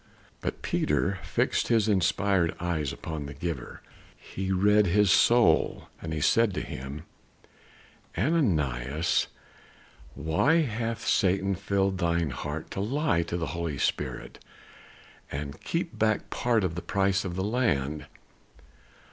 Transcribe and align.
But 0.39 0.63
Peter 0.63 1.19
fixed 1.21 1.67
his 1.67 1.87
inspired 1.87 2.55
eyes 2.59 2.91
upon 2.91 3.27
the 3.27 3.35
giver. 3.35 3.83
He 4.17 4.51
read 4.51 4.87
his 4.87 5.11
soul. 5.11 5.89
And 6.01 6.11
he 6.11 6.19
said 6.21 6.55
to 6.55 6.61
him: 6.61 7.03
"Ananias, 8.17 9.27
why 10.15 10.61
hath 10.63 11.05
Satan 11.07 11.53
filled 11.53 11.99
thine 11.99 12.31
heart 12.31 12.71
to 12.71 12.79
lie 12.79 13.21
to 13.21 13.37
the 13.37 13.45
Holy 13.53 13.77
Spirit, 13.77 14.43
and 15.31 15.61
keep 15.61 15.95
back 15.99 16.31
part 16.31 16.63
of 16.63 16.73
the 16.73 16.81
price 16.81 17.23
of 17.23 17.35
the 17.35 17.43
land? 17.43 18.07